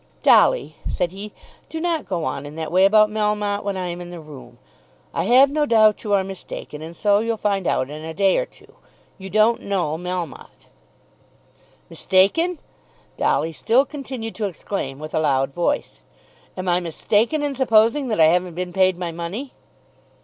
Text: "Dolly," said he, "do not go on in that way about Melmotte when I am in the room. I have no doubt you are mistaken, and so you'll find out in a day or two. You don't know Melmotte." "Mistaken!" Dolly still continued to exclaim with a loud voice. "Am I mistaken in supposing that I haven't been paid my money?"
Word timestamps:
"Dolly," 0.23 0.77
said 0.87 1.11
he, 1.11 1.31
"do 1.69 1.79
not 1.79 2.07
go 2.07 2.23
on 2.23 2.47
in 2.47 2.55
that 2.55 2.71
way 2.71 2.85
about 2.85 3.11
Melmotte 3.11 3.63
when 3.63 3.77
I 3.77 3.89
am 3.89 4.01
in 4.01 4.09
the 4.09 4.19
room. 4.19 4.57
I 5.13 5.25
have 5.25 5.51
no 5.51 5.67
doubt 5.67 6.03
you 6.03 6.11
are 6.13 6.23
mistaken, 6.23 6.81
and 6.81 6.95
so 6.95 7.19
you'll 7.19 7.37
find 7.37 7.67
out 7.67 7.91
in 7.91 8.03
a 8.03 8.11
day 8.11 8.39
or 8.39 8.47
two. 8.47 8.73
You 9.19 9.29
don't 9.29 9.61
know 9.61 9.99
Melmotte." 9.99 10.69
"Mistaken!" 11.87 12.57
Dolly 13.17 13.51
still 13.51 13.85
continued 13.85 14.33
to 14.33 14.45
exclaim 14.45 14.97
with 14.97 15.13
a 15.13 15.19
loud 15.19 15.53
voice. 15.53 16.01
"Am 16.57 16.67
I 16.67 16.79
mistaken 16.79 17.43
in 17.43 17.53
supposing 17.53 18.07
that 18.07 18.19
I 18.19 18.25
haven't 18.25 18.55
been 18.55 18.73
paid 18.73 18.97
my 18.97 19.11
money?" 19.11 19.53